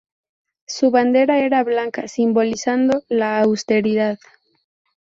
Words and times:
Su 0.65 0.89
bandera 0.89 1.41
era 1.45 1.63
blanca 1.63 2.07
simbolizando 2.07 3.03
la 3.07 3.39
austeridad. 3.39 4.17